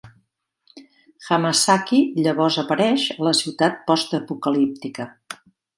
[1.27, 5.13] Hamasaki llavors apareix a la ciutat postapocalíptica.